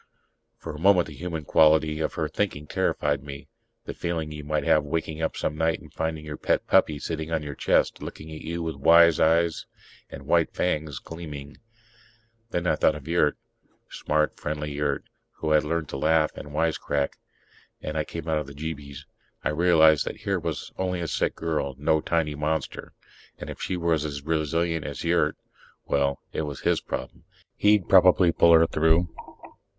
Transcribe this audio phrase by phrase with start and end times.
[0.57, 3.47] For a moment the human quality of her thinking terrified me...
[3.85, 7.31] the feeling you might have waking up some night and finding your pet puppy sitting
[7.31, 9.67] on your chest, looking at you with wise eyes
[10.09, 11.57] and white fangs gleaming...
[12.49, 13.37] Then I thought of Yurt
[13.91, 15.03] smart, friendly Yurt,
[15.33, 17.17] who had learned to laugh and wisecrack
[17.79, 19.05] and I came out of the jeebies.
[19.43, 22.93] I realized that here was only a sick girl, no tiny monster.
[23.37, 25.37] And if she were as resilient as Yurt...
[25.85, 27.23] well, it was his problem.
[27.55, 29.07] He'd probably pull her through.